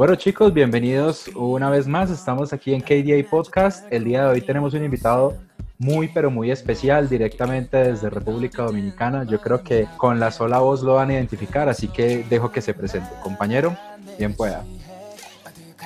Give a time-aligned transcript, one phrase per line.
[0.00, 2.10] Bueno chicos, bienvenidos una vez más.
[2.10, 3.84] Estamos aquí en KDA Podcast.
[3.92, 5.36] El día de hoy tenemos un invitado
[5.76, 9.24] muy pero muy especial directamente desde República Dominicana.
[9.24, 12.62] Yo creo que con la sola voz lo van a identificar, así que dejo que
[12.62, 13.10] se presente.
[13.22, 13.76] Compañero,
[14.18, 14.64] bien pueda.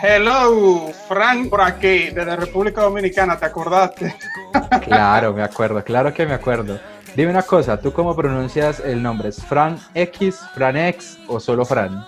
[0.00, 4.14] Hello, Frank por aquí, desde República Dominicana, ¿te acordaste?
[4.84, 6.78] Claro, me acuerdo, claro que me acuerdo.
[7.17, 9.30] Dime una cosa, ¿tú cómo pronuncias el nombre?
[9.30, 12.06] ¿Es Fran X, Fran X o solo Fran?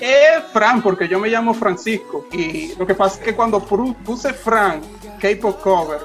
[0.00, 2.26] Es Fran, porque yo me llamo Francisco.
[2.32, 4.80] Y lo que pasa es que cuando puse Fran,
[5.20, 6.00] K-Pop Cover,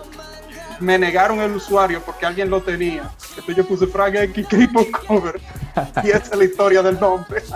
[0.80, 3.11] me negaron el usuario porque alguien lo tenía.
[3.30, 5.39] Entonces yo puse Fran X K-Pop Cover.
[6.03, 7.44] y esa es la historia del nombre.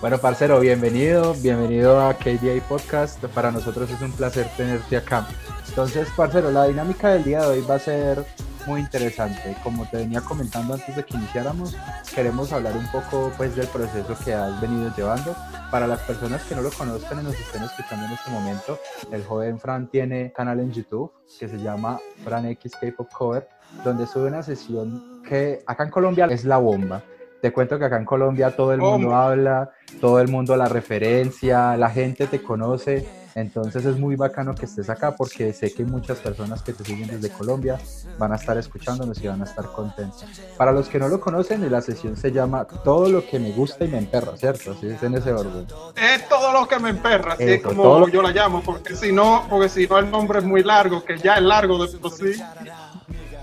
[0.00, 3.24] Bueno, parcero, bienvenido, bienvenido a KDA Podcast.
[3.28, 5.26] Para nosotros es un placer tenerte acá.
[5.66, 8.26] Entonces, parcero, la dinámica del día de hoy va a ser
[8.66, 9.56] muy interesante.
[9.62, 11.76] Como te venía comentando antes de que iniciáramos,
[12.14, 15.34] queremos hablar un poco pues del proceso que has venido llevando.
[15.70, 18.78] Para las personas que no lo conozcan y nos estén escuchando en este momento,
[19.10, 23.48] el joven Fran tiene canal en YouTube que se llama Fran X K-Pop Cover,
[23.84, 27.02] donde sube una sesión que acá en Colombia es la bomba.
[27.42, 29.70] Te cuento que acá en Colombia todo el mundo habla,
[30.00, 34.88] todo el mundo la referencia, la gente te conoce entonces es muy bacano que estés
[34.88, 37.80] acá porque sé que muchas personas que te siguen desde Colombia
[38.18, 40.24] van a estar escuchándonos y van a estar contentos.
[40.56, 43.84] Para los que no lo conocen, la sesión se llama Todo lo que me gusta
[43.84, 44.72] y me emperra, ¿cierto?
[44.72, 45.66] Así es en ese orden.
[45.96, 49.46] Es todo lo que me emperra, así es como yo la llamo, porque si no,
[49.50, 52.40] porque si no el nombre es muy largo, que ya es largo de por sí.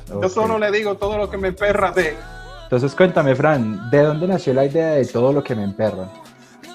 [0.08, 2.16] Yo solo le digo todo lo que me emperra de.
[2.64, 6.08] Entonces cuéntame, Fran, ¿de dónde nació la idea de todo lo que me emperra?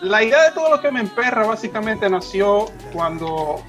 [0.06, 3.60] La idea de todo lo que me emperra básicamente nació cuando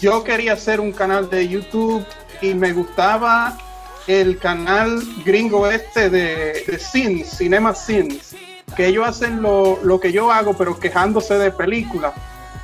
[0.00, 2.04] yo quería hacer un canal de YouTube
[2.42, 3.56] y me gustaba
[4.06, 8.34] el canal gringo este de, de Sins, Cinema Sins,
[8.76, 12.12] que ellos hacen lo, lo, que yo hago, pero quejándose de películas.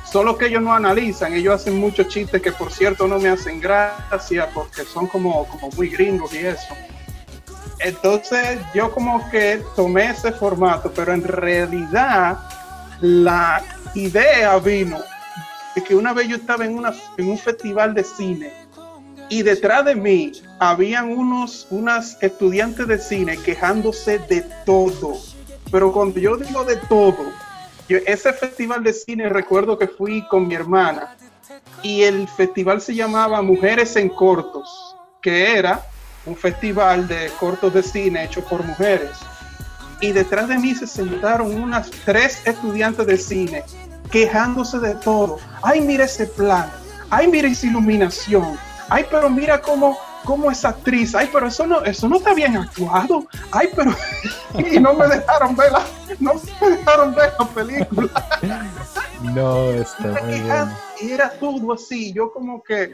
[0.09, 3.59] Solo que ellos no analizan, ellos hacen muchos chistes que por cierto no me hacen
[3.59, 6.75] gracia porque son como, como muy gringos y eso.
[7.79, 12.39] Entonces yo como que tomé ese formato, pero en realidad
[13.01, 13.63] la
[13.93, 14.99] idea vino
[15.75, 18.53] de que una vez yo estaba en, una, en un festival de cine
[19.29, 25.17] y detrás de mí habían unos unas estudiantes de cine quejándose de todo.
[25.71, 27.31] Pero cuando yo digo de todo,
[27.89, 31.15] yo, ese festival de cine recuerdo que fui con mi hermana
[31.81, 35.83] y el festival se llamaba Mujeres en Cortos, que era
[36.25, 39.11] un festival de cortos de cine hecho por mujeres
[40.05, 43.63] y detrás de mí se sentaron unas tres estudiantes de cine
[44.11, 45.39] quejándose de todo.
[45.63, 46.71] Ay, mira ese plan.
[47.09, 48.55] Ay, mira esa iluminación.
[48.87, 51.15] Ay, pero mira cómo, cómo es actriz.
[51.15, 53.25] Ay, pero eso no, eso no está bien actuado.
[53.51, 53.95] Ay, pero
[54.71, 55.83] y no me dejaron ver la,
[56.19, 58.09] no me dejaron ver la película.
[59.33, 60.69] No, está muy bien.
[61.01, 62.13] Y era todo así.
[62.13, 62.93] Yo como que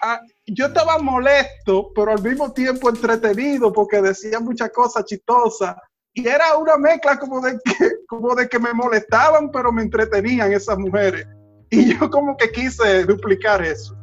[0.00, 5.74] ah, yo estaba molesto, pero al mismo tiempo entretenido porque decía muchas cosas chistosas
[6.14, 7.74] y era una mezcla como de que,
[8.08, 11.26] como de que me molestaban, pero me entretenían esas mujeres.
[11.70, 13.96] Y yo como que quise duplicar eso.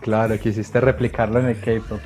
[0.00, 2.00] Claro, quisiste replicarlo en el K-pop.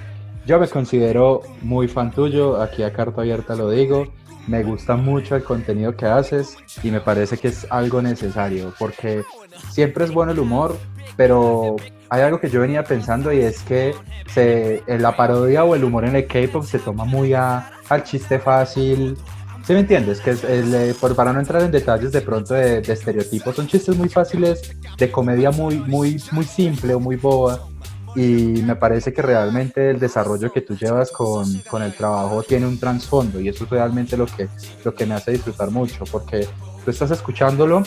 [0.47, 4.13] Yo me considero muy fan tuyo, aquí a carta abierta lo digo.
[4.47, 9.23] Me gusta mucho el contenido que haces y me parece que es algo necesario porque
[9.71, 10.77] siempre es bueno el humor,
[11.17, 11.77] pero
[12.09, 13.95] hay algo que yo venía pensando y es que
[14.33, 18.39] se, la parodia o el humor en el K-pop se toma muy a, al chiste
[18.39, 19.19] fácil,
[19.71, 20.21] ¿Sí me entiendes?
[20.21, 23.97] Que es, eh, por, para no entrar en detalles de pronto de, estereotipos, son chistes
[23.97, 27.69] muy fáciles, de comedia muy, muy, muy simple o muy boba.
[28.17, 32.67] Y me parece que realmente el desarrollo que tú llevas con, con el trabajo tiene
[32.67, 34.49] un trasfondo y eso es realmente lo que,
[34.85, 36.49] lo que me hace disfrutar mucho, porque
[36.85, 37.85] tú estás escuchándolo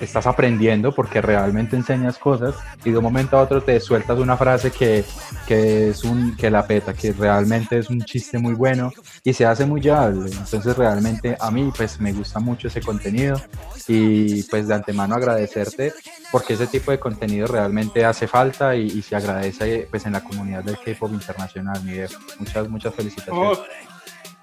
[0.00, 2.54] estás aprendiendo porque realmente enseñas cosas
[2.84, 5.04] y de un momento a otro te sueltas una frase que,
[5.46, 8.92] que es un que la peta, que realmente es un chiste muy bueno
[9.24, 10.30] y se hace muy llevable.
[10.30, 13.40] Entonces realmente a mí pues me gusta mucho ese contenido
[13.88, 15.92] y pues de antemano agradecerte
[16.30, 20.62] porque ese tipo de contenido realmente hace falta y, se agradece pues en la comunidad
[20.62, 22.10] del K-pop internacional, Miguel.
[22.38, 23.58] Muchas, muchas felicitaciones.
[23.58, 23.64] Oh,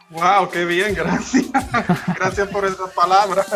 [0.10, 1.46] Wow, qué bien, gracias.
[2.16, 3.48] gracias por esas palabras.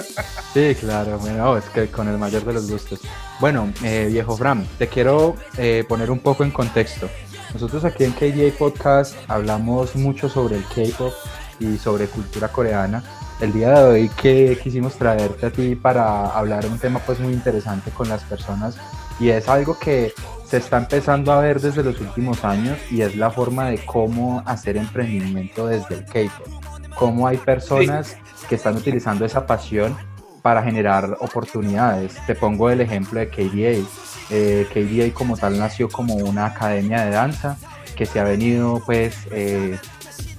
[0.53, 2.99] Sí, claro, bueno, es que con el mayor de los gustos.
[3.39, 7.09] Bueno, eh, viejo Fram, te quiero eh, poner un poco en contexto.
[7.53, 11.13] Nosotros aquí en KDA Podcast hablamos mucho sobre el K-pop
[11.59, 13.01] y sobre cultura coreana.
[13.39, 17.33] El día de hoy que quisimos traerte a ti para hablar un tema pues muy
[17.33, 18.75] interesante con las personas
[19.21, 20.13] y es algo que
[20.45, 24.41] se está empezando a ver desde los últimos años y es la forma de cómo
[24.47, 26.47] hacer emprendimiento desde el K-pop.
[26.95, 28.17] Cómo hay personas
[28.49, 29.95] que están utilizando esa pasión
[30.41, 32.15] para generar oportunidades.
[32.25, 33.87] Te pongo el ejemplo de KDA.
[34.31, 37.57] Eh, KDA como tal nació como una academia de danza
[37.95, 39.77] que se ha venido pues eh,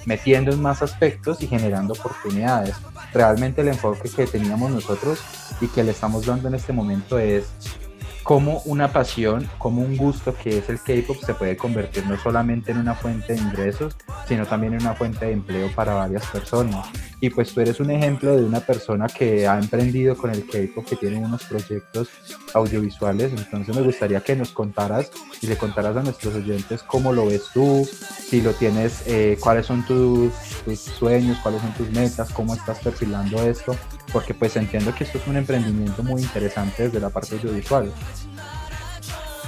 [0.06, 2.74] metiendo en más aspectos y generando oportunidades.
[3.14, 5.20] Realmente el enfoque que teníamos nosotros
[5.60, 7.46] y que le estamos dando en este momento es
[8.22, 12.72] cómo una pasión, como un gusto que es el K-pop se puede convertir no solamente
[12.72, 13.96] en una fuente de ingresos,
[14.26, 16.86] sino también en una fuente de empleo para varias personas.
[17.20, 20.84] Y pues tú eres un ejemplo de una persona que ha emprendido con el K-pop,
[20.84, 22.08] que tiene unos proyectos
[22.54, 23.32] audiovisuales.
[23.32, 25.10] Entonces me gustaría que nos contaras
[25.40, 27.88] y le contaras a nuestros oyentes cómo lo ves tú,
[28.28, 30.32] si lo tienes, eh, cuáles son tus,
[30.64, 33.76] tus sueños, cuáles son tus metas, cómo estás perfilando esto,
[34.12, 37.92] porque pues entiendo que esto es un emprendimiento muy interesante desde la parte audiovisual.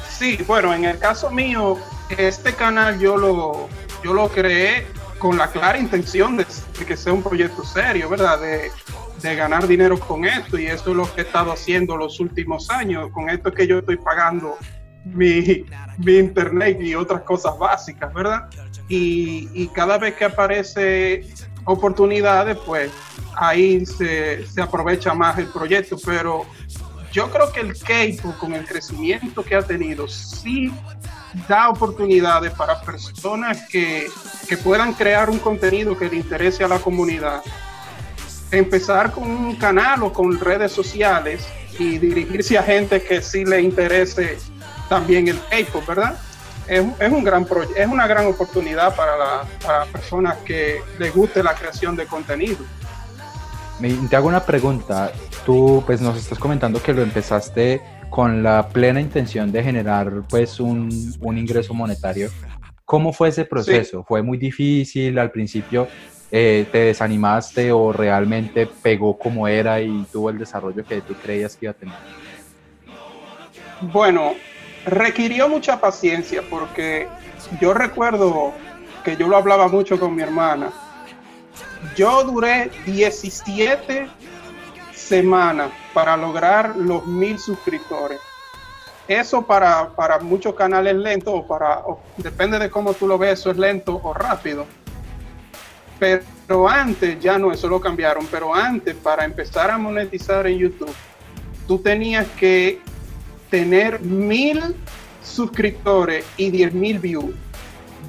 [0.08, 1.76] Sí, bueno, en el caso mío,
[2.16, 3.68] este canal yo lo,
[4.02, 4.86] yo lo creé
[5.18, 6.46] con la clara intención de,
[6.86, 8.40] que sea un proyecto serio, ¿verdad?
[8.40, 8.70] De,
[9.22, 12.70] de, ganar dinero con esto y eso es lo que he estado haciendo los últimos
[12.70, 13.10] años.
[13.10, 14.56] Con esto que yo estoy pagando
[15.04, 15.64] mi,
[15.98, 18.48] mi internet y otras cosas básicas, ¿verdad?
[18.88, 21.26] Y, y, cada vez que aparece
[21.64, 22.90] oportunidades, pues
[23.36, 26.46] ahí se, se aprovecha más el proyecto, pero
[27.12, 30.72] yo creo que el K-pop con el crecimiento que ha tenido sí
[31.48, 34.08] da oportunidades para personas que,
[34.48, 37.42] que, puedan crear un contenido que le interese a la comunidad.
[38.50, 41.46] Empezar con un canal o con redes sociales
[41.78, 44.38] y dirigirse a gente que sí le interese
[44.88, 46.16] también el K-pop, ¿verdad?
[46.68, 47.46] Es, es, un gran
[47.76, 52.64] es una gran oportunidad para, la, para personas que les guste la creación de contenido.
[54.08, 55.12] te hago una pregunta
[55.44, 60.60] tú pues nos estás comentando que lo empezaste con la plena intención de generar pues
[60.60, 60.88] un,
[61.20, 62.30] un ingreso monetario.
[62.84, 64.04] ¿Cómo fue ese proceso?
[64.04, 65.88] ¿Fue muy difícil al principio?
[66.30, 71.56] Eh, ¿Te desanimaste o realmente pegó como era y tuvo el desarrollo que tú creías
[71.56, 71.94] que iba a tener?
[73.80, 74.34] Bueno,
[74.86, 77.08] requirió mucha paciencia porque
[77.60, 78.52] yo recuerdo
[79.04, 80.70] que yo lo hablaba mucho con mi hermana.
[81.96, 84.08] Yo duré 17
[84.92, 88.18] semana para lograr los mil suscriptores.
[89.06, 91.82] Eso para, para muchos canales lento o para,
[92.16, 94.66] depende de cómo tú lo ves, eso es lento o rápido.
[95.98, 100.94] Pero antes, ya no, eso lo cambiaron, pero antes para empezar a monetizar en YouTube,
[101.66, 102.80] tú tenías que
[103.54, 104.74] tener mil
[105.22, 107.36] suscriptores y diez mil views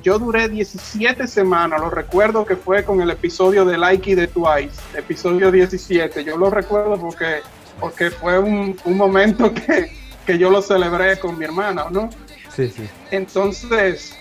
[0.02, 4.82] yo duré 17 semanas, lo recuerdo que fue con el episodio de Likey de Twice,
[4.96, 6.24] episodio 17.
[6.24, 7.42] Yo lo recuerdo porque,
[7.80, 12.10] porque fue un, momento que, yo lo celebré con mi hermana, ¿no?
[12.56, 12.88] Sí, sí.
[13.12, 14.16] Entonces,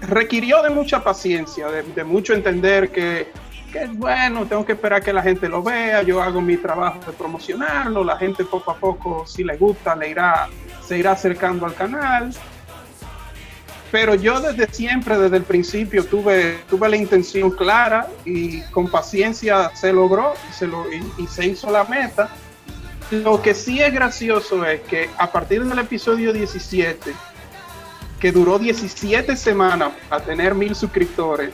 [0.00, 3.28] requirió de mucha paciencia, de, mucho entender que,
[3.72, 7.12] que, bueno, tengo que esperar que la gente lo vea, yo hago mi trabajo de
[7.12, 10.48] promocionarlo, la gente poco a poco, si le gusta, le irá,
[10.86, 12.32] se irá acercando al canal
[13.92, 19.70] pero yo desde siempre, desde el principio, tuve, tuve la intención clara y con paciencia
[19.76, 22.30] se logró se lo, y, se hizo la meta.
[23.10, 27.12] Lo que sí es gracioso es que a partir del episodio 17,
[28.18, 31.50] que duró 17 semanas a tener mil suscriptores,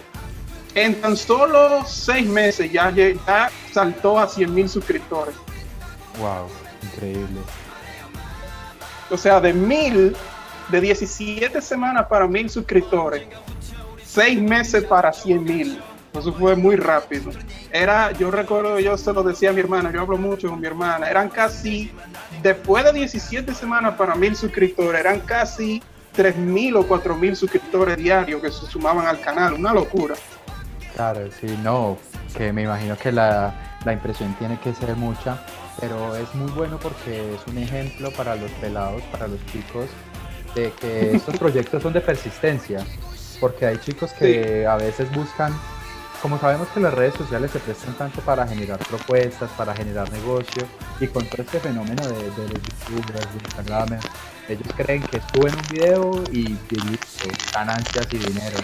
[0.74, 5.34] en tan solo seis meses ya, ya saltó a 100 mil suscriptores.
[6.18, 6.48] ¡Wow!
[6.82, 7.40] Increíble.
[9.10, 10.14] O sea, de mil
[10.70, 13.22] de 17 semanas para mil suscriptores,
[14.04, 15.80] 6 meses para 100 mil.
[16.12, 17.30] Eso fue muy rápido.
[17.70, 20.66] Era, yo recuerdo, yo se lo decía a mi hermana, yo hablo mucho con mi
[20.66, 21.92] hermana, eran casi,
[22.42, 25.82] después de 17 semanas para mil suscriptores, eran casi
[26.12, 30.16] 3 mil o 4 mil suscriptores diarios que se sumaban al canal, una locura.
[30.94, 31.96] Claro, sí, no,
[32.36, 35.38] que me imagino que la, la impresión tiene que ser mucha
[35.80, 39.86] pero es muy bueno porque es un ejemplo para los pelados, para los chicos,
[40.54, 42.84] de que estos proyectos son de persistencia,
[43.40, 45.52] porque hay chicos que a veces buscan,
[46.20, 50.64] como sabemos que las redes sociales se prestan tanto para generar propuestas, para generar negocio,
[51.00, 54.00] y con todo este fenómeno de, de los youtubers, de Instagram,
[54.48, 56.98] ellos creen que suben un video y, y
[57.52, 58.58] ganancias y dinero.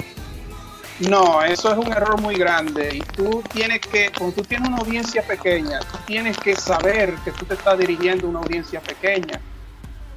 [1.01, 4.79] No, eso es un error muy grande y tú tienes que, cuando tú tienes una
[4.79, 9.41] audiencia pequeña, tú tienes que saber que tú te estás dirigiendo a una audiencia pequeña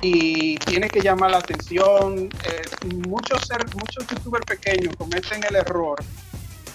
[0.01, 2.29] y tienes que llamar la atención.
[2.43, 2.61] Eh,
[3.07, 3.41] muchos,
[3.73, 5.97] muchos youtubers pequeños cometen el error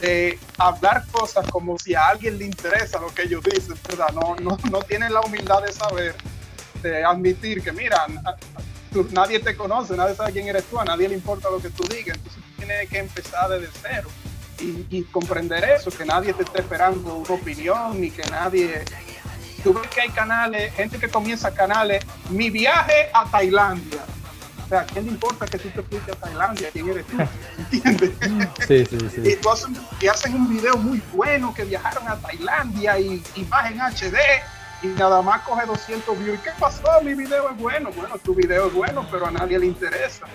[0.01, 4.09] de hablar cosas como si a alguien le interesa lo que ellos dicen, ¿verdad?
[4.13, 6.17] No, no, no tienen la humildad de saber,
[6.83, 8.05] de admitir que, mira,
[9.13, 11.85] nadie te conoce, nadie sabe quién eres tú, a nadie le importa lo que tú
[11.85, 14.09] digas, entonces tú tienes que empezar desde cero
[14.61, 18.85] y, comprender eso, que nadie te esté esperando una opinión ni que nadie...
[19.64, 24.02] Tú ves que hay canales, gente que comienza canales, mi viaje a Tailandia.
[24.64, 26.69] O sea, ¿a quién le importa que tú te fuiste a Tailandia?
[26.73, 27.16] ¿Quién eres tú?
[27.73, 28.11] ¿Entiendes?
[28.66, 29.23] Sí, sí, sí.
[29.25, 33.81] Y, tú hacen, y hacen un video muy bueno que viajaron a Tailandia y imagen
[33.81, 34.16] HD
[34.83, 36.38] y nada más coge 200 views.
[36.38, 36.83] ¿Y qué pasó?
[37.02, 37.90] Mi video es bueno.
[37.92, 40.26] Bueno, tu video es bueno, pero a nadie le interesa.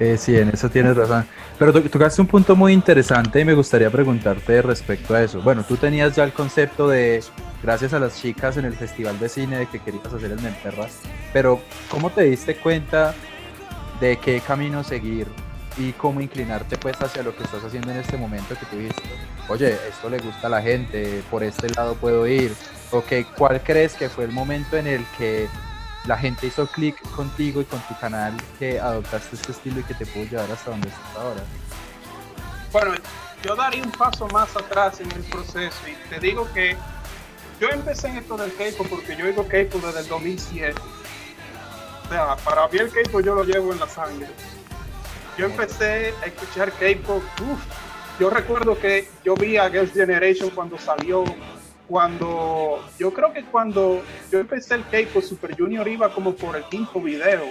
[0.00, 1.26] Eh, sí, en eso tienes razón.
[1.58, 5.40] Pero tocaste un punto muy interesante y me gustaría preguntarte respecto a eso.
[5.42, 7.22] Bueno, tú tenías ya el concepto de,
[7.62, 11.00] gracias a las chicas en el Festival de Cine, de que querías hacer el Menterras,
[11.32, 13.14] pero ¿cómo te diste cuenta
[14.00, 15.26] de qué camino seguir
[15.76, 18.76] y cómo inclinarte pues hacia lo que estás haciendo en este momento que tú
[19.48, 22.52] oye, esto le gusta a la gente, por este lado puedo ir,
[22.90, 25.46] Ok, ¿cuál crees que fue el momento en el que
[26.08, 29.92] la gente hizo clic contigo y con tu canal que adoptaste este estilo y que
[29.92, 31.42] te pudo llevar hasta donde estás ahora?
[32.72, 32.94] Bueno,
[33.44, 36.76] yo daría un paso más atrás en el proceso y te digo que
[37.60, 40.80] yo empecé en esto del K-pop porque yo oigo K-pop desde el 2007.
[42.06, 44.28] O sea, para mí el K-pop yo lo llevo en la sangre.
[45.36, 47.22] Yo empecé a escuchar K-pop,
[48.18, 51.24] yo recuerdo que yo vi a Girls' Generation cuando salió
[51.88, 56.64] cuando yo creo que cuando yo empecé el K-pop Super Junior iba como por el
[56.64, 57.44] quinto video,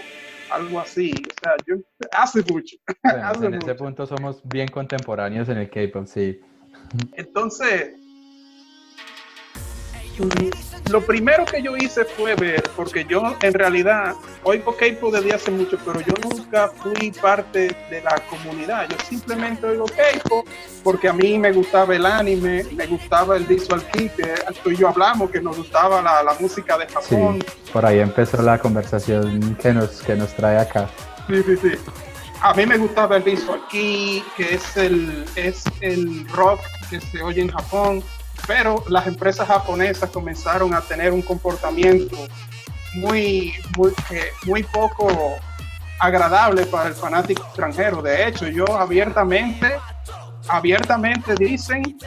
[0.51, 1.11] algo así.
[1.11, 1.75] O sea, yo
[2.11, 2.77] hace mucho.
[3.43, 6.39] en ese punto somos bien contemporáneos en el K-pop, sí.
[7.13, 7.95] Entonces,
[10.89, 15.51] lo primero que yo hice fue ver, porque yo en realidad oigo K-pop desde hace
[15.51, 18.87] mucho, pero yo nunca fui parte de la comunidad.
[18.89, 20.47] Yo simplemente oigo K-pop
[20.83, 24.77] porque a mí me gustaba el anime, me gustaba el visual kit, que tú y
[24.77, 27.43] yo hablamos, que nos gustaba la, la música de Japón.
[27.73, 30.89] por ahí empezó la conversación que nos, que nos trae acá.
[31.27, 31.71] Sí, sí, sí.
[32.41, 37.21] A mí me gustaba el visual kit, que es el, es el rock que se
[37.21, 38.03] oye en Japón
[38.45, 42.15] pero las empresas japonesas comenzaron a tener un comportamiento
[42.95, 45.35] muy, muy, eh, muy poco
[45.99, 48.01] agradable para el fanático extranjero.
[48.01, 49.77] De hecho, yo abiertamente,
[50.47, 51.97] abiertamente dicen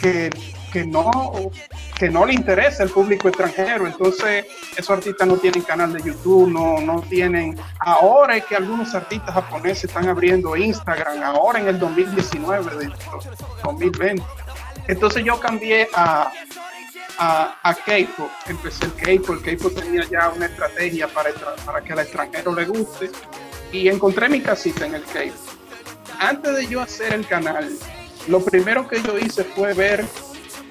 [0.00, 0.30] que,
[0.72, 1.50] que no
[1.98, 3.86] que no le interesa el público extranjero.
[3.86, 4.46] Entonces,
[4.76, 7.56] esos artistas no tienen canal de YouTube, no, no tienen.
[7.78, 12.88] Ahora es que algunos artistas japoneses están abriendo Instagram, ahora en el 2019,
[13.62, 14.24] 2020
[14.88, 16.30] entonces yo cambié a,
[17.18, 21.30] a, K-pop, empecé el K-pop, el K-pop tenía ya una estrategia para,
[21.64, 23.10] para que al extranjero le guste
[23.72, 25.54] y encontré mi casita en el K-pop.
[26.18, 27.70] Antes de yo hacer el canal,
[28.28, 30.04] lo primero que yo hice fue ver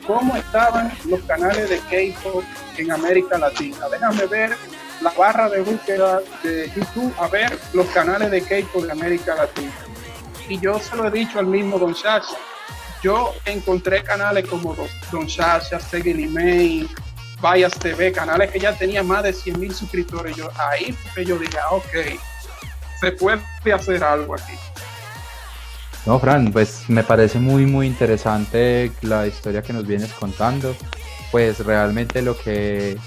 [0.05, 2.43] cómo estaban los canales de K-pop
[2.77, 3.87] en América Latina.
[3.89, 4.55] Déjame ver
[5.01, 9.73] la barra de búsqueda de YouTube a ver los canales de K-pop de América Latina.
[10.47, 12.35] Y yo se lo he dicho al mismo Don Chacha
[13.03, 14.75] yo encontré canales como
[15.11, 16.87] Don Shasha, Segui May,
[17.41, 20.35] Bayas TV, canales que ya tenían más de 100 mil suscriptores.
[20.37, 22.17] Yo, ahí fue yo dije, ah, ok,
[23.01, 23.41] se puede
[23.73, 24.53] hacer algo aquí.
[26.05, 30.73] No, Fran, pues me parece muy, muy interesante la historia que nos vienes contando.
[31.29, 32.97] Pues realmente lo que,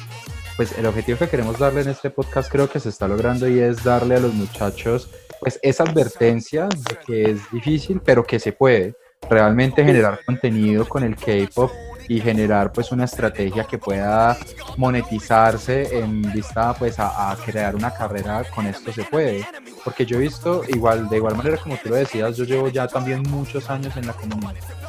[0.56, 3.60] pues el objetivo que queremos darle en este podcast creo que se está logrando y
[3.60, 5.08] es darle a los muchachos,
[5.40, 8.94] pues esa advertencia de que es difícil, pero que se puede
[9.28, 11.70] realmente generar contenido con el K-pop
[12.08, 14.36] y generar pues una estrategia que pueda
[14.76, 19.44] monetizarse en vista pues a, crear una carrera con esto se puede.
[19.84, 22.86] Porque yo he visto igual de igual manera como tú lo decías yo llevo ya
[22.86, 24.85] también muchos años en la comunidad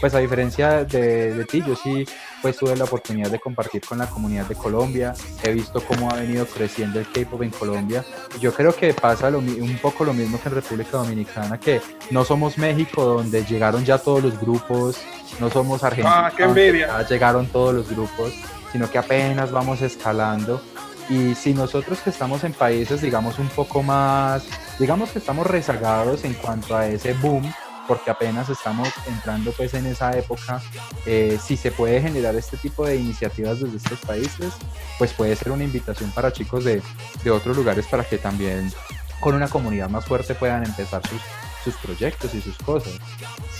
[0.00, 2.06] pues a diferencia de, de ti yo sí
[2.42, 6.14] pues tuve la oportunidad de compartir con la comunidad de Colombia, he visto cómo ha
[6.14, 8.04] venido creciendo el K-pop en Colombia.
[8.40, 11.80] Yo creo que pasa un poco lo mismo que en República Dominicana, que
[12.10, 14.96] no somos México donde llegaron ya todos los grupos,
[15.38, 16.86] no somos Argentina, ah, qué envidia.
[16.86, 18.32] ya llegaron todos los grupos,
[18.72, 20.62] sino que apenas vamos escalando.
[21.08, 24.44] Y si nosotros que estamos en países, digamos, un poco más,
[24.78, 27.52] digamos que estamos rezagados en cuanto a ese boom,
[27.90, 30.62] porque apenas estamos entrando pues en esa época,
[31.06, 34.54] eh, si se puede generar este tipo de iniciativas desde estos países,
[34.96, 36.82] pues puede ser una invitación para chicos de,
[37.24, 38.72] de otros lugares para que también
[39.18, 41.20] con una comunidad más fuerte puedan empezar sus,
[41.64, 42.92] sus proyectos y sus cosas.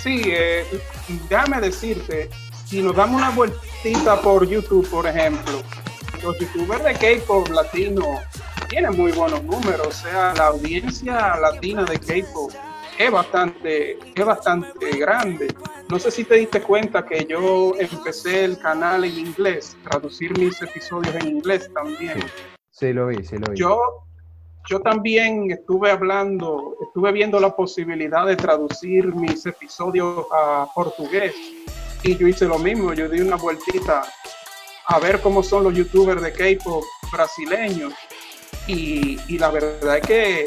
[0.00, 0.64] Sí, eh,
[1.28, 2.30] déjame decirte,
[2.64, 5.60] si nos damos una vueltita por YouTube, por ejemplo,
[6.22, 8.20] los youtubers de K-pop latino
[8.68, 12.52] tienen muy buenos números, o sea, la audiencia latina de K-pop
[13.00, 15.49] es bastante, es bastante grande.
[15.88, 20.61] No sé si te diste cuenta que yo empecé el canal en inglés, traducir mis
[20.61, 22.21] episodios en inglés también.
[22.71, 23.59] Sí, lo vi, sí lo vi.
[23.59, 24.04] Yo,
[24.69, 31.35] yo también estuve hablando, estuve viendo la posibilidad de traducir mis episodios a portugués
[32.02, 34.02] y yo hice lo mismo, yo di una vueltita
[34.88, 37.95] a ver cómo son los youtubers de K-pop brasileños
[38.66, 40.45] y, y la verdad es que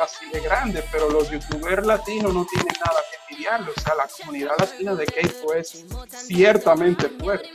[0.00, 3.72] así de grande, pero los youtubers latinos no tienen nada que envidiarlo.
[3.76, 5.84] O sea, la comunidad latina de K-pop es
[6.26, 7.48] ciertamente fuerte.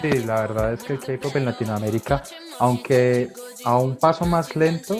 [0.00, 2.22] Sí, la verdad es que el K-pop en Latinoamérica,
[2.58, 3.30] aunque
[3.64, 4.96] a un paso más lento,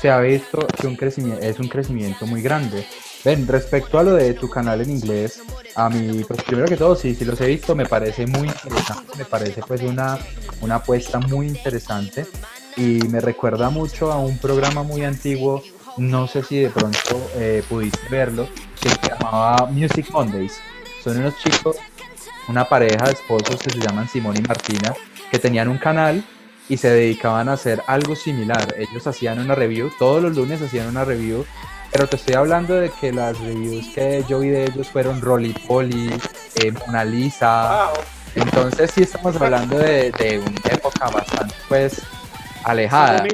[0.00, 2.86] se ha visto que un crecimiento, es un crecimiento muy grande.
[3.24, 5.40] Ven, respecto a lo de tu canal en inglés,
[5.76, 9.16] a mí, pues primero que todo, sí, sí los he visto, me parece muy interesante,
[9.16, 10.18] me parece pues una,
[10.60, 12.26] una apuesta muy interesante
[12.76, 15.62] y me recuerda mucho a un programa muy antiguo
[15.96, 18.48] no sé si de pronto eh, pudiste verlo,
[18.80, 20.58] que se llamaba Music Mondays.
[21.02, 21.76] Son unos chicos,
[22.48, 24.94] una pareja de esposos que se llaman Simón y Martina,
[25.30, 26.24] que tenían un canal
[26.68, 28.74] y se dedicaban a hacer algo similar.
[28.76, 31.44] Ellos hacían una review, todos los lunes hacían una review,
[31.92, 35.54] pero te estoy hablando de que las reviews que yo vi de ellos fueron Rolly
[35.68, 36.10] Polly,
[36.56, 37.92] eh, Mona Lisa.
[38.34, 42.02] Entonces sí estamos hablando de, de una época bastante pues
[42.64, 43.24] alejada.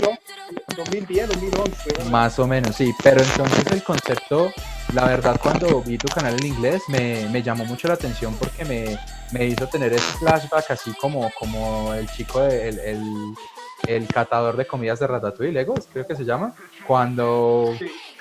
[0.76, 2.10] 2010, 2011.
[2.10, 2.92] Más o menos, sí.
[3.02, 4.52] Pero entonces el concepto,
[4.92, 8.64] la verdad, cuando vi tu canal en inglés, me, me llamó mucho la atención porque
[8.64, 8.98] me,
[9.32, 13.34] me, hizo tener ese flashback así como, como el chico, de, el, el,
[13.86, 16.54] el catador de comidas de Ratatouille, Legos, creo que se llama.
[16.86, 17.74] Cuando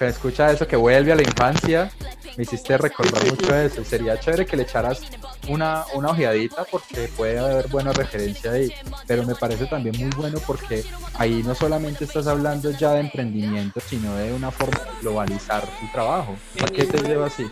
[0.08, 1.92] escucha eso, que vuelve a la infancia,
[2.38, 3.84] me hiciste recordar mucho eso.
[3.84, 5.02] Sería chévere que le echaras
[5.50, 8.74] una, una ojeadita porque puede haber buena referencia ahí.
[9.08, 10.86] Pero me parece también muy bueno porque
[11.16, 15.92] ahí no solamente estás hablando ya de emprendimiento, sino de una forma de globalizar tu
[15.92, 16.36] trabajo.
[16.58, 17.50] ¿Por qué te lleva así?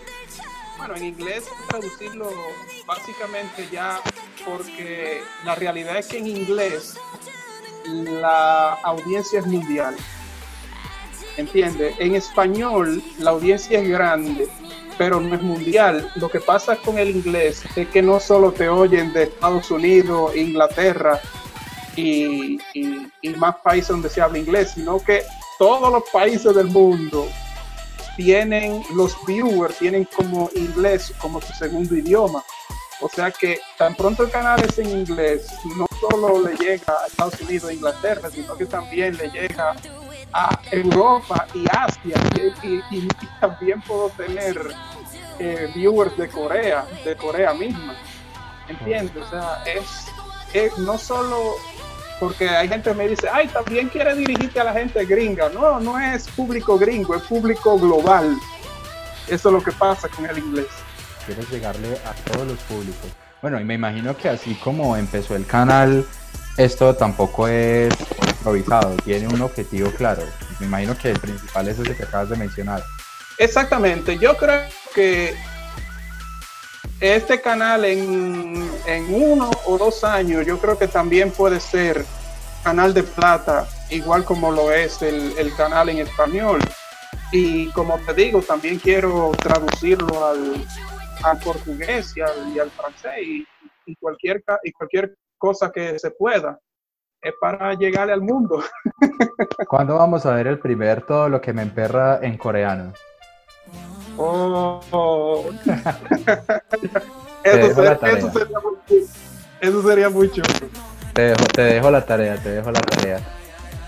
[0.78, 2.32] Bueno, en inglés traducirlo
[2.86, 4.00] básicamente ya
[4.46, 6.98] porque la realidad es que en inglés
[7.86, 9.96] la audiencia es mundial.
[11.38, 11.94] ¿Entiende?
[12.00, 14.48] En español la audiencia es grande,
[14.98, 16.12] pero no es mundial.
[16.16, 20.36] Lo que pasa con el inglés es que no solo te oyen de Estados Unidos,
[20.36, 21.22] Inglaterra
[21.96, 22.60] y,
[23.38, 25.24] más países donde se habla inglés, sino que
[25.60, 27.28] todos los países del mundo
[28.16, 32.44] tienen, los viewers tienen como inglés como su segundo idioma.
[33.00, 37.06] O sea que tan pronto el canal es en inglés, no solo le llega a
[37.06, 39.76] Estados Unidos e Inglaterra, sino que también le llega
[40.34, 42.16] a Europa y Asia.
[42.92, 43.08] Y,
[43.40, 44.60] también puedo tener
[45.40, 47.96] eh, viewers de Corea, de Corea misma.
[48.68, 49.24] ¿Entiendes?
[49.24, 50.08] O sea, es,
[50.54, 51.56] es no solo
[52.20, 55.50] porque hay gente que me dice, ay, también quiere dirigirte a la gente gringa.
[55.50, 58.38] No, no es público gringo, es público global.
[59.28, 60.68] Eso es lo que pasa con el inglés
[61.28, 63.12] quieres llegarle a todos los públicos.
[63.42, 66.06] Bueno, y me imagino que así como empezó el canal,
[66.58, 67.94] esto tampoco es
[68.28, 70.24] improvisado, tiene un objetivo claro.
[70.60, 72.84] Me imagino que el principal es ese que acabas de mencionar.
[73.38, 74.62] Exactamente, yo creo
[74.96, 75.36] que
[77.00, 78.70] este canal en,
[79.10, 82.04] uno o dos años, yo creo que también puede ser
[82.64, 86.60] canal de plata, igual como lo es el, el canal en español.
[87.32, 90.66] Y como te digo, también quiero traducirlo al,
[91.24, 93.46] al portugués y al, francés
[93.86, 96.60] y, cualquier, y cualquier cosa que se pueda.
[97.22, 98.64] Es para llegarle al mundo.
[99.68, 102.94] ¿Cuándo vamos a ver el primer todo lo que me emperra en coreano?
[104.18, 105.50] Oh.
[107.44, 107.74] eso,
[109.84, 110.42] sería, mucho.
[111.14, 113.20] Te dejo, te dejo la tarea, te dejo la tarea.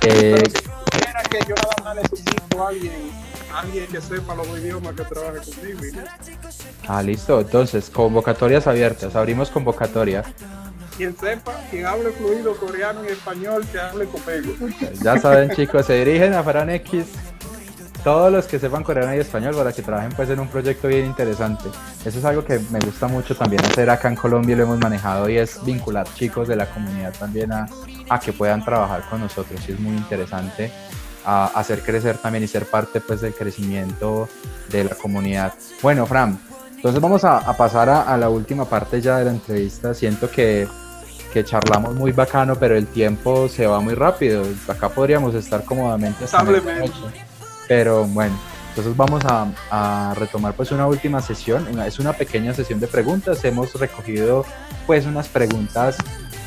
[0.02, 0.44] Eh,
[1.30, 3.12] que yo nada más necesito a alguien,
[3.54, 5.80] alguien que sepa los idiomas que trabaje conmigo.
[6.88, 7.40] Ah, listo.
[7.42, 9.16] Entonces, convocatorias abiertas.
[9.16, 10.24] Abrimos convocatoria.
[11.00, 14.54] Quien sepa, quien hable fluido coreano y español, que hable conmigo.
[15.02, 17.06] Ya saben, chicos, se dirigen a Faran X
[18.04, 21.06] todos los que sepan coreano y español para que trabajen pues en un proyecto bien
[21.06, 21.70] interesante.
[22.04, 24.80] Eso es algo que me gusta mucho también hacer acá en Colombia y lo hemos
[24.80, 27.70] manejado y es vincular chicos de la comunidad también a,
[28.20, 30.70] que puedan trabajar con nosotros y es muy interesante
[31.24, 34.28] hacer crecer también y ser parte pues del crecimiento
[34.68, 35.54] de la comunidad.
[35.82, 36.38] Bueno, Fran,
[36.80, 39.94] entonces vamos a, pasar a, la última parte ya de la entrevista.
[39.94, 40.66] Siento que,
[41.34, 44.44] que, charlamos muy bacano, pero el tiempo se va muy rápido.
[44.68, 46.26] Acá podríamos estar cómodamente.
[46.26, 46.46] Hasta
[47.68, 48.36] pero bueno,
[48.70, 51.80] entonces vamos a, a, retomar pues una última sesión.
[51.82, 53.44] Es una pequeña sesión de preguntas.
[53.46, 54.46] Hemos recogido
[54.88, 55.98] pues unas preguntas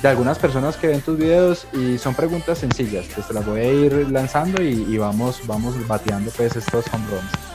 [0.03, 3.07] de algunas personas que ven tus videos y son preguntas sencillas.
[3.15, 7.07] Pues te las voy a ir lanzando y, y vamos, vamos bateando pues estos home
[7.09, 7.53] runs.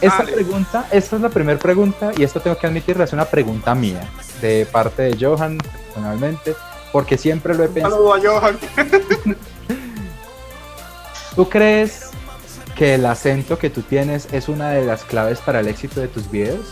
[0.00, 3.74] Esta pregunta, esta es la primera pregunta y esto tengo que admitirla, es una pregunta
[3.74, 4.08] mía,
[4.40, 6.54] de parte de Johan personalmente,
[6.92, 8.14] porque siempre lo he pensado.
[8.14, 8.58] a Johan.
[11.34, 12.10] ¿Tú crees
[12.76, 16.08] que el acento que tú tienes es una de las claves para el éxito de
[16.08, 16.66] tus videos?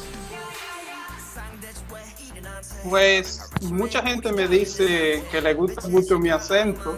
[2.88, 6.96] Pues mucha gente me dice que le gusta mucho mi acento.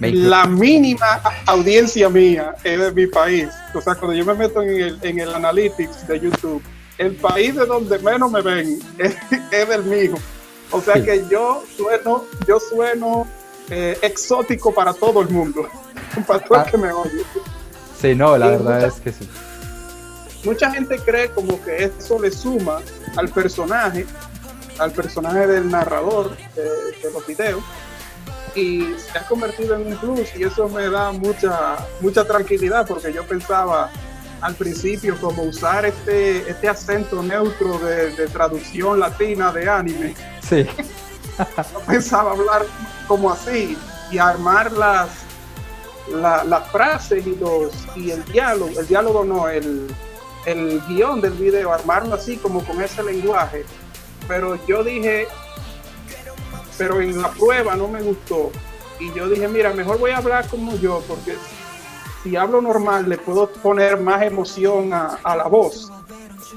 [0.00, 3.48] La mínima audiencia mía es de mi país.
[3.74, 6.62] O sea, cuando yo me meto en el, en el analytics de YouTube,
[6.98, 9.16] el país de donde menos me ven es,
[9.50, 10.14] es del mío.
[10.70, 11.02] O sea sí.
[11.04, 13.26] que yo sueno, yo sueno
[13.70, 15.68] eh, exótico para todo el mundo,
[16.26, 17.22] para todo el que me oye.
[18.00, 19.28] Sí, no, la y verdad mucha, es que sí.
[20.44, 22.80] Mucha gente cree como que eso le suma
[23.16, 24.06] al personaje,
[24.78, 27.62] al personaje del narrador de, de los videos,
[28.54, 33.12] y se ha convertido en un plus y eso me da mucha mucha tranquilidad porque
[33.12, 33.90] yo pensaba
[34.44, 40.14] al principio como usar este este acento neutro de, de traducción latina de anime.
[40.46, 40.66] Sí.
[41.38, 42.66] Yo pensaba hablar
[43.08, 43.78] como así
[44.10, 45.08] y armar las
[46.10, 48.78] la, las frases y los y el diálogo.
[48.78, 49.86] El diálogo no el
[50.44, 53.64] el guion del video armarlo así como con ese lenguaje.
[54.28, 55.26] Pero yo dije
[56.76, 58.52] pero en la prueba no me gustó.
[59.00, 61.34] Y yo dije, mira, mejor voy a hablar como yo, porque
[62.24, 65.92] si hablo normal le puedo poner más emoción a, a la voz.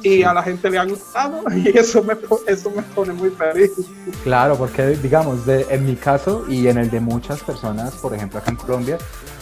[0.01, 2.15] Y a la gente le ha gustado y eso me,
[2.47, 3.71] eso me pone muy feliz.
[4.23, 8.39] Claro, porque digamos, de, en mi caso y en el de muchas personas, por ejemplo
[8.39, 8.97] acá en Colombia,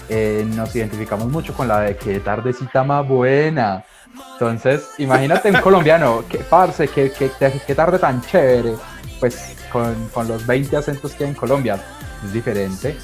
[0.10, 3.86] eh, nos identificamos mucho con la de que tardecita más buena.
[4.34, 8.76] Entonces, imagínate un colombiano, que parce, que, que, que tarde tan chévere.
[9.20, 11.80] Pues con, con, los 20 acentos que hay en Colombia
[12.24, 12.98] es diferente.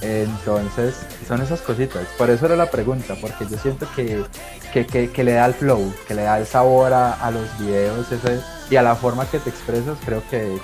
[0.00, 2.06] Entonces, son esas cositas.
[2.18, 4.24] Por eso era la pregunta, porque yo siento que,
[4.72, 7.58] que, que, que le da el flow, que le da el sabor a, a los
[7.58, 10.58] videos ese, y a la forma que te expresas, creo que,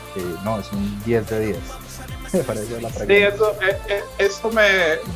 [0.45, 1.59] no, es un 10 de 10.
[2.33, 3.07] Me parece la pregunta.
[3.07, 3.57] Sí, eso,
[3.89, 4.69] eh, eso me,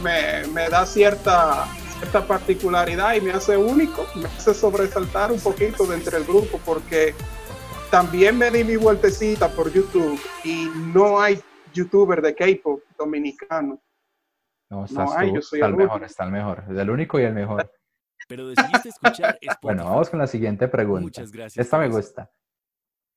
[0.02, 1.66] me, me da cierta
[2.02, 6.60] esta particularidad y me hace único, me hace sobresaltar un poquito de entre el grupo
[6.64, 7.14] porque
[7.90, 11.40] también me di mi vueltecita por YouTube y no hay
[11.72, 13.78] youtuber de K-pop dominicano.
[14.70, 16.90] No, estás no tú, yo soy está el, el mejor, está el mejor, es el
[16.90, 17.70] único y el mejor.
[18.28, 19.58] Pero decidiste escuchar Spotify.
[19.62, 21.02] Bueno, vamos con la siguiente pregunta.
[21.02, 21.64] Muchas gracias.
[21.64, 22.30] Esta me gusta.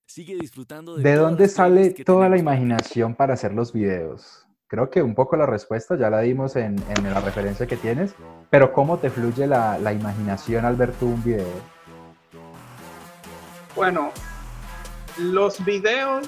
[0.06, 4.46] Sigue disfrutando de, ¿De dónde sale toda la imaginación para hacer los videos?
[4.68, 8.14] Creo que un poco la respuesta ya la dimos en, en la referencia que tienes,
[8.50, 11.48] pero ¿cómo te fluye la, la imaginación al ver tú un video?
[13.76, 14.12] Bueno,
[15.18, 16.28] los videos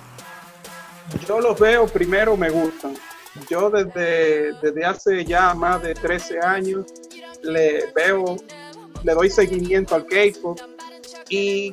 [1.28, 2.94] yo los veo primero me gustan
[3.50, 6.86] yo desde, desde hace ya más de 13 años
[7.44, 8.38] le veo
[9.04, 10.60] le doy seguimiento al K-pop
[11.30, 11.72] y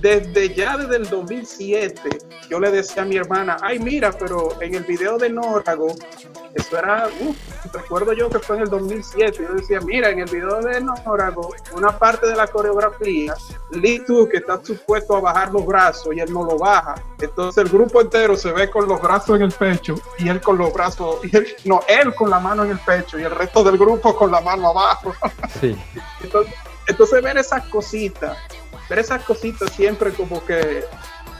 [0.00, 2.18] desde ya desde el 2007
[2.50, 5.94] yo le decía a mi hermana ay mira pero en el video de Nórago
[6.54, 7.34] eso era uh,
[7.72, 11.54] recuerdo yo que fue en el 2007 yo decía mira en el video de Nórago
[11.74, 13.34] una parte de la coreografía
[13.70, 17.64] Lee Tu que está supuesto a bajar los brazos y él no lo baja entonces
[17.64, 20.74] el grupo entero se ve con los brazos en el pecho y él con los
[20.74, 23.78] brazos y él, no él con la mano en el pecho y el resto del
[23.78, 25.14] grupo con la mano abajo
[25.58, 25.74] sí.
[26.22, 26.54] entonces,
[26.86, 28.36] entonces ver esas cositas
[28.88, 30.84] ver esas cositas siempre como que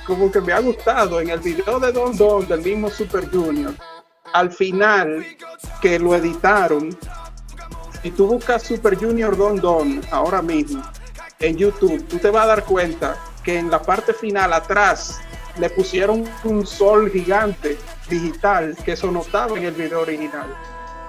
[0.07, 3.75] como que me ha gustado en el video de Don Don del mismo Super Junior
[4.33, 5.25] al final
[5.81, 6.97] que lo editaron
[8.03, 10.83] si tú buscas Super Junior Don Don ahora mismo
[11.41, 15.21] en YouTube tú te vas a dar cuenta que en la parte final atrás
[15.59, 17.79] le pusieron un sol gigante
[18.09, 20.55] digital que eso no estaba en el video original.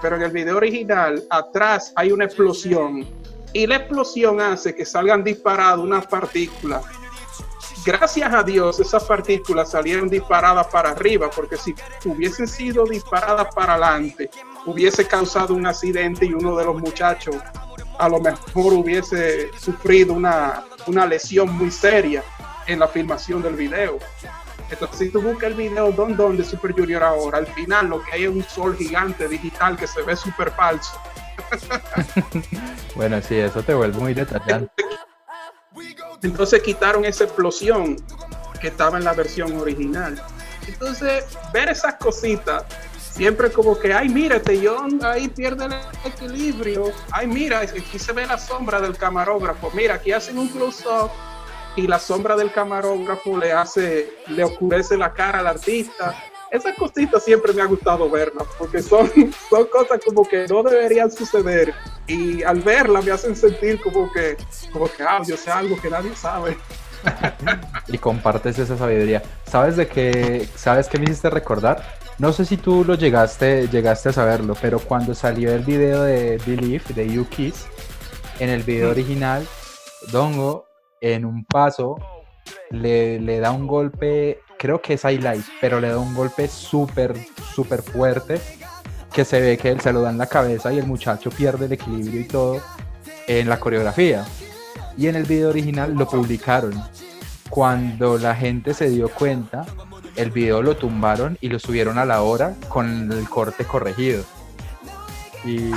[0.01, 3.05] Pero en el video original atrás hay una explosión
[3.57, 6.85] y la explosión hace que salgan disparadas unas partículas.
[7.83, 11.73] Gracias a Dios esas partículas salieron disparadas para arriba, porque si
[12.05, 14.29] hubiesen sido disparadas para adelante,
[14.67, 17.35] hubiese causado un accidente y uno de los muchachos
[17.97, 22.23] a lo mejor hubiese sufrido una, una lesión muy seria
[22.67, 23.97] en la filmación del video.
[24.69, 28.03] Entonces, si tú buscas el video Don Don de Super Junior ahora, al final lo
[28.03, 31.01] que hay es un sol gigante digital que se ve súper falso.
[32.95, 34.83] bueno, sí, eso te vuelve muy detallante.
[36.23, 37.95] Entonces quitaron esa explosión
[38.59, 40.21] que estaba en la versión original.
[40.67, 42.65] Entonces, ver esas cositas,
[42.99, 45.73] siempre como que, ay, mírate, yo ahí pierde el
[46.03, 46.91] equilibrio.
[47.11, 49.71] Ay, mira, aquí se ve la sombra del camarógrafo.
[49.73, 51.11] Mira, aquí hacen un close-up
[51.75, 56.15] y la sombra del camarógrafo le hace, le oscurece la cara al artista.
[56.51, 59.09] Esas cositas siempre me ha gustado verlas, porque son,
[59.49, 61.73] son cosas como que no deberían suceder.
[62.07, 64.37] Y al verlas me hacen sentir como que,
[64.71, 66.57] como que, ah, yo sé algo que nadie sabe.
[67.87, 69.21] y compartes esa sabiduría.
[69.45, 70.47] ¿Sabes de qué?
[70.55, 71.83] ¿Sabes qué me hiciste recordar?
[72.17, 76.41] No sé si tú lo llegaste, llegaste a saberlo, pero cuando salió el video de
[76.45, 77.67] Believe de You Kiss,
[78.39, 79.45] en el video original,
[80.11, 80.65] Dongo
[81.01, 81.97] en un paso
[82.71, 87.15] le, le da un golpe, creo que es highlight, pero le da un golpe súper,
[87.53, 88.39] súper fuerte
[89.13, 91.65] que se ve que él se lo da en la cabeza y el muchacho pierde
[91.65, 92.61] el equilibrio y todo
[93.27, 94.25] en la coreografía.
[94.97, 96.73] Y en el video original lo publicaron.
[97.49, 99.65] Cuando la gente se dio cuenta,
[100.15, 104.23] el video lo tumbaron y lo subieron a la hora con el corte corregido.
[105.45, 105.71] Y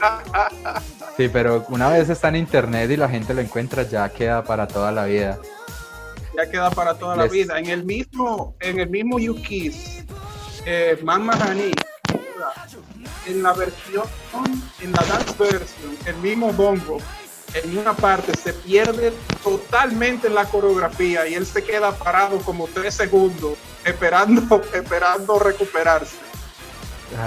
[1.16, 4.68] Sí, pero una vez está en internet y la gente lo encuentra, ya queda para
[4.68, 5.36] toda la vida.
[6.38, 7.58] Ya queda para toda la vida.
[7.58, 10.04] En el mismo, en el mismo Yukis,
[10.64, 11.28] eh, Man
[13.26, 14.04] en la versión,
[14.80, 16.98] en la dance version, el mismo bongo,
[17.54, 22.68] en una parte se pierde totalmente en la coreografía y él se queda parado como
[22.68, 26.27] tres segundos esperando, esperando recuperarse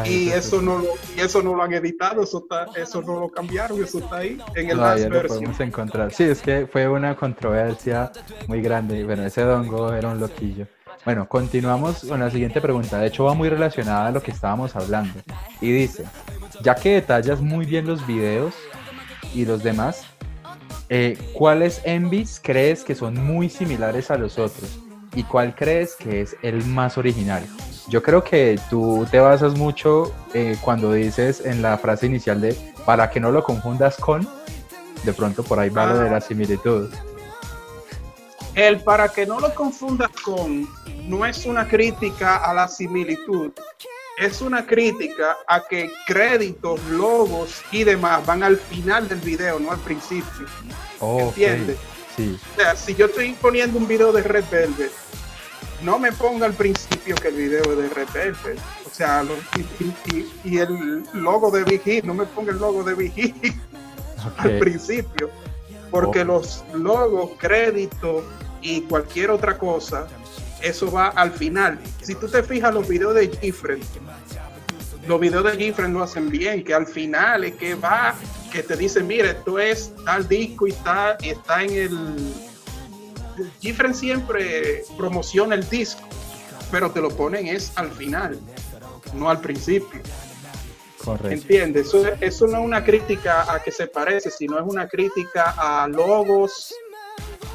[0.05, 3.29] y eso no lo y eso no lo han editado eso está, eso no lo
[3.29, 6.13] cambiaron eso está ahí en el no, lo podemos encontrar.
[6.13, 8.11] Sí es que fue una controversia
[8.47, 9.03] muy grande.
[9.03, 10.67] Bueno ese dongo era un loquillo.
[11.05, 12.99] Bueno continuamos con la siguiente pregunta.
[12.99, 15.19] De hecho va muy relacionada a lo que estábamos hablando.
[15.59, 16.05] Y dice
[16.61, 18.53] ya que detallas muy bien los videos
[19.33, 20.05] y los demás
[20.93, 24.77] eh, ¿cuáles envies crees que son muy similares a los otros?
[25.15, 27.43] ¿Y cuál crees que es el más original?
[27.91, 32.55] Yo creo que tú te basas mucho eh, cuando dices en la frase inicial de
[32.85, 34.25] para que no lo confundas con,
[35.03, 36.21] de pronto por ahí va lo de la ah.
[36.21, 36.89] similitud.
[38.55, 40.69] El para que no lo confundas con
[41.05, 43.51] no es una crítica a la similitud,
[44.17, 49.69] es una crítica a que créditos, logos y demás van al final del video, no
[49.69, 50.47] al principio.
[51.01, 51.77] ¿Entiendes?
[52.15, 52.39] Sí.
[52.53, 55.00] O sea, si yo estoy poniendo un video de Red Velvet
[55.83, 58.35] no me ponga al principio que el video es de Red
[58.85, 59.23] O sea,
[60.43, 63.55] y, el logo de Big no me ponga el logo de Big
[64.37, 65.29] al principio.
[65.89, 68.23] Porque los logos, créditos
[68.61, 70.07] y cualquier otra cosa,
[70.61, 71.79] eso va al final.
[72.01, 73.81] Si tú te fijas los videos de Gifren,
[75.07, 78.15] los videos de Gifren lo hacen bien, que al final es que va,
[78.51, 82.50] que te dice, mire, esto es tal disco y está, y está en el
[83.59, 86.07] Gifren siempre promociona el disco,
[86.69, 88.39] pero te lo ponen es al final,
[89.13, 90.01] no al principio.
[91.03, 91.29] Correcto.
[91.29, 91.87] ¿Entiendes?
[91.87, 95.87] Eso, eso no es una crítica a que se parece, sino es una crítica a
[95.87, 96.73] logos,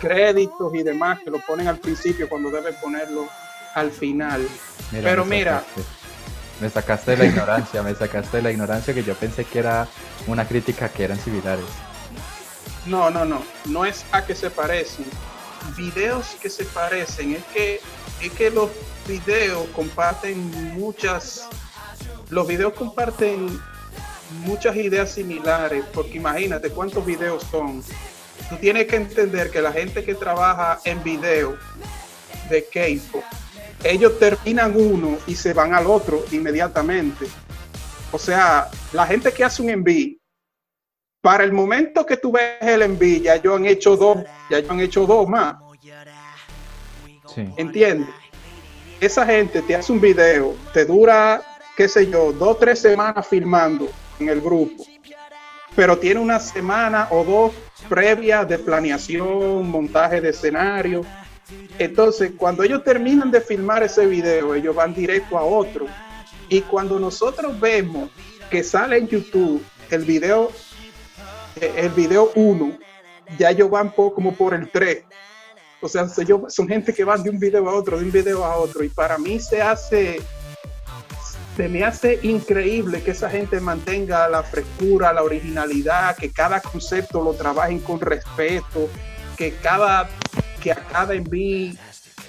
[0.01, 3.29] créditos y demás que lo ponen al principio cuando deben ponerlo
[3.75, 4.47] al final.
[4.91, 5.65] Pero mira.
[6.61, 9.87] Me sacaste de la ignorancia, me sacaste de la ignorancia que yo pensé que era
[10.27, 11.67] una crítica que eran similares.
[12.87, 15.05] No, no, no, no es a que se parecen,
[15.75, 17.81] videos que se parecen, es que,
[18.23, 18.71] es que los
[19.07, 20.39] videos comparten
[20.75, 21.49] muchas,
[22.31, 23.61] los videos comparten
[24.45, 27.83] muchas ideas similares, porque imagínate cuántos videos son.
[28.49, 31.57] Tú tienes que entender que la gente que trabaja en video
[32.51, 33.23] de Keiko,
[33.83, 37.27] ellos terminan uno y se van al otro inmediatamente.
[38.13, 40.17] O sea, la gente que hace un envío
[41.27, 44.71] para el momento que tú ves el envío, ya ellos han hecho dos, ya ellos
[44.71, 45.57] han hecho dos más.
[47.35, 47.53] Sí.
[47.57, 48.15] ¿Entiendes?
[49.01, 51.43] Esa gente te hace un video, te dura,
[51.77, 53.89] qué sé yo, dos, tres semanas filmando
[54.21, 54.85] en el grupo,
[55.75, 57.53] pero tiene una semana o dos
[57.89, 61.05] previas de planeación, montaje de escenario.
[61.77, 65.87] Entonces, cuando ellos terminan de filmar ese video, ellos van directo a otro
[66.49, 68.11] Y cuando nosotros vemos
[68.49, 69.61] que sale en YouTube
[69.91, 70.53] el video,
[71.61, 72.79] el video 1,
[73.39, 75.05] ya ellos van por, como por el 3.
[75.81, 78.57] O sea, son gente que van de un video a otro, de un video a
[78.57, 78.83] otro.
[78.83, 80.21] Y para mí se hace,
[81.57, 87.23] se me hace increíble que esa gente mantenga la frescura, la originalidad, que cada concepto
[87.23, 88.89] lo trabajen con respeto,
[89.37, 90.09] que cada
[90.63, 91.75] que a cada envío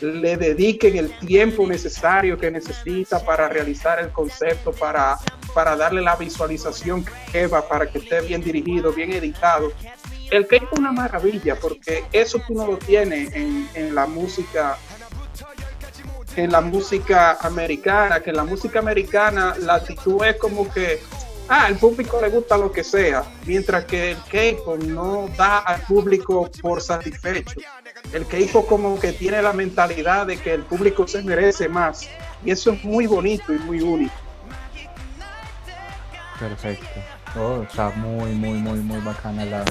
[0.01, 5.17] le dediquen el tiempo necesario que necesita para realizar el concepto, para,
[5.53, 9.71] para darle la visualización que va, para que esté bien dirigido, bien editado.
[10.29, 14.77] El que es una maravilla, porque eso tú no lo tienes en, en la música
[16.35, 21.01] en la música americana, que en la música americana la actitud es como que
[21.49, 25.81] ah, al público le gusta lo que sea, mientras que el K-pop no da al
[25.81, 27.59] público por satisfecho.
[28.13, 32.07] El K-pop como que tiene la mentalidad de que el público se merece más.
[32.45, 34.13] Y eso es muy bonito y muy único.
[36.39, 36.85] Perfecto.
[37.35, 39.65] Oh, está muy, muy, muy, muy bacana la,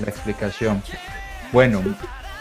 [0.00, 0.82] la explicación.
[1.52, 1.82] Bueno,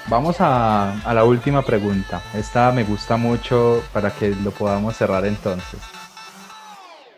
[0.08, 2.22] vamos a, a la última pregunta.
[2.34, 5.80] Esta me gusta mucho para que lo podamos cerrar entonces.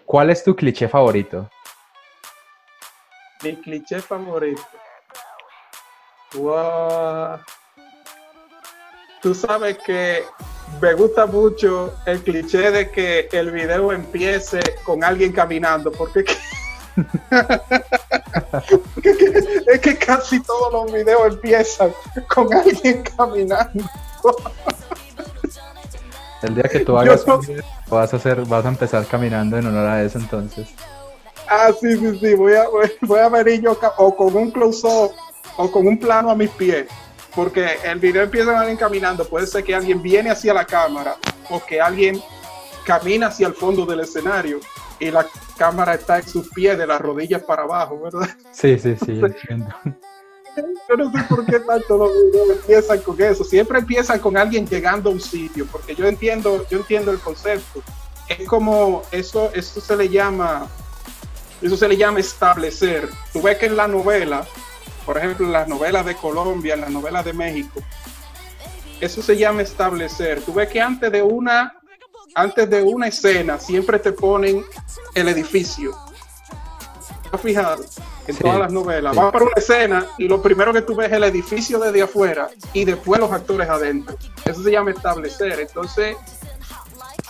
[0.06, 1.50] ¿Cuál es tu cliché favorito?
[3.42, 4.62] Mi cliché favorito.
[6.36, 7.40] Wow.
[9.24, 10.26] Tú sabes que
[10.82, 16.26] me gusta mucho el cliché de que el video empiece con alguien caminando, porque
[19.66, 21.94] es que casi todos los videos empiezan
[22.28, 23.90] con alguien caminando.
[26.42, 29.68] El día que tú hagas un video, vas a hacer, vas a empezar caminando en
[29.68, 30.68] honor a eso entonces.
[31.48, 32.66] Ah, sí, sí, sí, voy a,
[33.02, 35.14] voy a venir yo o con un close-up
[35.56, 36.88] o con un plano a mis pies.
[37.36, 41.16] Porque el video empieza con alguien caminando, puede ser que alguien viene hacia la cámara
[41.50, 42.22] o que alguien
[42.86, 44.60] camina hacia el fondo del escenario
[45.00, 45.26] y la
[45.58, 48.30] cámara está en sus pies de las rodillas para abajo, ¿verdad?
[48.52, 49.74] Sí, sí, sí, entiendo.
[50.88, 53.44] Yo no sé por qué tanto los videos empiezan con eso.
[53.44, 57.82] Siempre empiezan con alguien llegando a un sitio, porque yo entiendo, yo entiendo el concepto.
[58.28, 60.68] Es como eso, eso se le llama,
[61.60, 63.10] eso se le llama establecer.
[63.32, 64.46] Tú ves que en la novela,
[65.06, 67.82] por ejemplo, en las novelas de Colombia, en las novelas de México,
[69.00, 70.42] eso se llama establecer.
[70.42, 71.76] Tú ves que antes de una,
[72.36, 74.64] antes de una escena siempre te ponen
[75.16, 75.96] el edificio
[77.38, 77.84] fijado
[78.28, 79.18] en todas las novelas.
[79.18, 82.50] Va para una escena y lo primero que tú ves es el edificio desde afuera
[82.74, 84.16] y después los actores adentro.
[84.46, 85.60] Eso se llama establecer.
[85.60, 86.16] Entonces,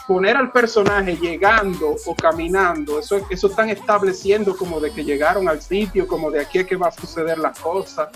[0.08, 5.62] poner al personaje llegando o caminando, eso, eso están estableciendo como de que llegaron al
[5.62, 8.10] sitio, como de aquí es que va a suceder la cosa.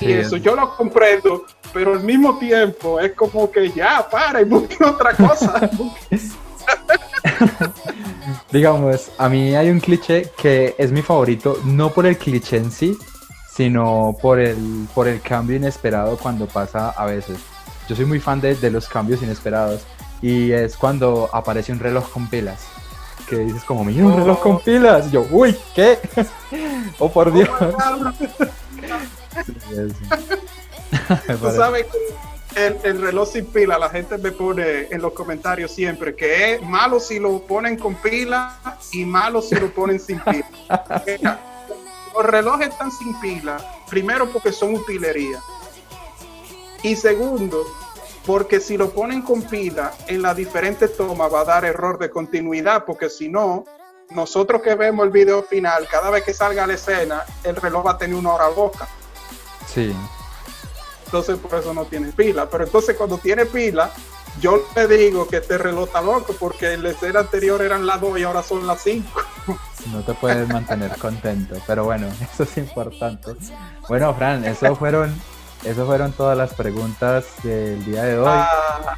[0.00, 4.44] y eso yo lo comprendo, pero al mismo tiempo es como que ya, para y
[4.44, 5.70] busquen otra cosa.
[8.52, 12.70] Digamos, a mí hay un cliché que es mi favorito, no por el cliché en
[12.70, 12.96] sí,
[13.54, 17.38] sino por el, por el cambio inesperado cuando pasa a veces.
[17.88, 19.84] Yo soy muy fan de, de los cambios inesperados
[20.22, 22.66] y es cuando aparece un reloj con pilas.
[23.28, 25.06] Que dices como, mira, un reloj con pilas.
[25.08, 25.98] Y yo, uy, ¿qué?
[26.98, 27.48] oh, por Dios.
[31.40, 31.86] Tú sabes
[32.56, 36.62] el, el, reloj sin pila, la gente me pone en los comentarios siempre que es
[36.62, 38.58] malo si lo ponen con pila
[38.92, 41.02] y malo si lo ponen sin pila.
[42.14, 45.38] los relojes están sin pila, primero porque son utilería.
[46.82, 47.64] Y segundo,
[48.26, 52.10] porque si lo ponen con pila en las diferentes tomas va a dar error de
[52.10, 53.64] continuidad, porque si no,
[54.10, 57.92] nosotros que vemos el video final, cada vez que salga la escena, el reloj va
[57.92, 58.88] a tener una hora boca.
[59.66, 59.94] Sí
[61.10, 62.48] entonces por eso no tiene pila.
[62.48, 63.90] Pero entonces cuando tiene pila,
[64.40, 68.00] yo le digo que este reloj está loco porque en la escena anterior eran las
[68.00, 69.20] 2 y ahora son las 5.
[69.90, 73.30] No te puedes mantener contento, pero bueno, eso es importante.
[73.88, 75.18] Bueno, Fran, eso fueron,
[75.64, 78.28] eso fueron todas las preguntas del día de hoy.
[78.28, 78.96] Ah.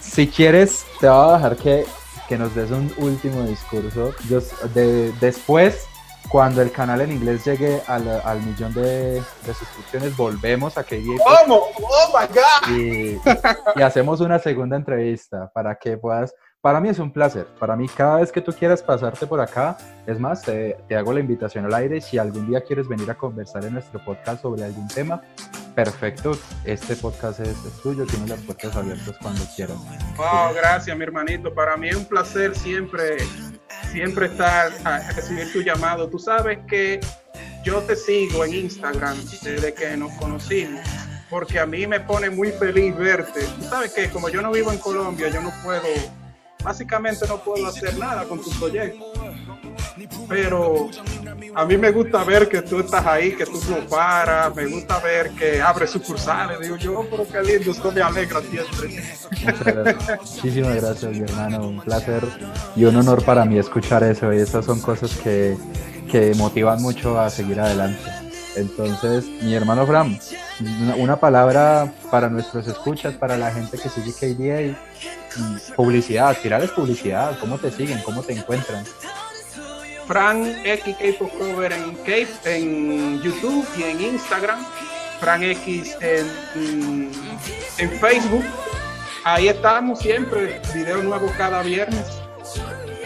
[0.00, 1.86] Si quieres, te voy a dejar que,
[2.28, 4.12] que nos des un último discurso.
[4.28, 4.40] Yo,
[4.74, 5.86] de, después
[6.28, 11.02] cuando el canal en inglés llegue al, al millón de, de, suscripciones, volvemos a que
[11.04, 11.66] ¿Cómo?
[11.76, 12.78] ¡Oh, my God!
[12.78, 13.20] Y,
[13.76, 16.34] y, hacemos una segunda entrevista para que puedas...
[16.62, 17.46] Para mí es un placer.
[17.58, 21.12] Para mí, cada vez que tú quieras pasarte por acá, es más, te, te hago
[21.12, 22.00] la invitación al aire.
[22.00, 25.20] Si algún día quieres venir a conversar en nuestro podcast sobre algún tema,
[25.74, 26.38] perfecto.
[26.64, 28.06] Este podcast es, tuyo.
[28.06, 29.76] Tienes las puertas abiertas cuando quieras.
[30.16, 31.52] Wow, gracias, mi hermanito.
[31.52, 33.18] Para mí es un placer siempre
[33.90, 36.08] siempre estar a recibir tu llamado.
[36.08, 37.00] Tú sabes que
[37.64, 40.80] yo te sigo en Instagram desde que nos conocimos,
[41.28, 43.44] porque a mí me pone muy feliz verte.
[43.58, 45.82] Tú sabes que como yo no vivo en Colombia, yo no puedo
[46.62, 49.12] básicamente no puedo hacer nada con tu proyecto.
[50.28, 50.88] Pero
[51.54, 54.98] a mí me gusta ver que tú estás ahí, que tú no paras, me gusta
[55.00, 59.02] ver que abres sucursales, digo yo, oh, pero qué lindo, esto me alegra siempre.
[60.20, 62.22] Muchísimas gracias, mi hermano, un placer
[62.76, 65.56] y un honor para mí escuchar eso, y esas son cosas que,
[66.10, 68.22] que motivan mucho a seguir adelante.
[68.54, 70.18] Entonces, mi hermano Fram,
[70.98, 77.58] una, palabra para nuestros escuchas, para la gente que sigue KDA, publicidad, tirarles publicidad, cómo
[77.58, 78.84] te siguen, cómo te encuentran.
[80.06, 81.96] Fran X Cover en,
[82.44, 84.64] en YouTube y en Instagram,
[85.20, 87.10] Fran X en,
[87.78, 88.44] en Facebook.
[89.24, 92.20] Ahí estamos siempre, video nuevo cada viernes.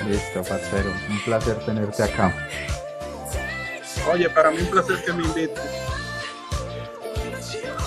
[0.08, 2.32] Listo, parcero, un placer tenerte acá.
[4.10, 5.60] Oye, para mí un placer que me invites.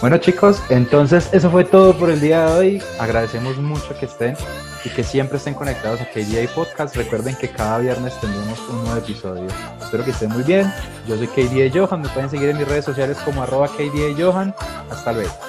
[0.01, 2.83] Bueno chicos, entonces eso fue todo por el día de hoy.
[2.99, 4.37] Agradecemos mucho que estén
[4.83, 6.95] y que siempre estén conectados a KDA Podcast.
[6.95, 9.47] Recuerden que cada viernes tendremos un nuevo episodio.
[9.81, 10.71] Espero que estén muy bien.
[11.07, 12.01] Yo soy KDA Johan.
[12.01, 14.53] Me pueden seguir en mis redes sociales como arroba KDA Johan.
[14.89, 15.48] Hasta luego.